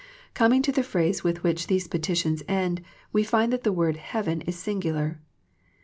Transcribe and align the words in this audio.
Coming 0.33 0.63
to 0.63 0.71
the 0.71 0.81
phrase 0.81 1.23
with 1.23 1.43
which 1.43 1.67
these 1.67 1.87
petitions 1.87 2.41
end 2.47 2.81
we 3.13 3.23
find 3.23 3.53
that 3.53 3.61
the 3.61 3.71
word" 3.71 3.97
heaven" 4.11 4.41
is 4.47 4.57
singular. 4.57 5.19